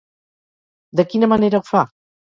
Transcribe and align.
De 1.01 1.05
quina 1.11 1.29
manera 1.35 1.61
ho 1.61 1.65
fa? 1.71 1.85